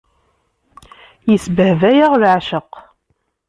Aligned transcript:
Isbehba-yaɣ 1.33 2.13
leɛceq. 2.21 2.71